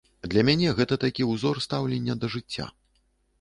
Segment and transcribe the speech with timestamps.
[0.31, 2.67] Для мяне гэта такі ўзор стаўлення да жыцця.